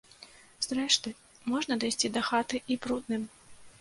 [0.67, 1.13] Зрэшты,
[1.53, 3.33] можна дайсці да хаты і брудным.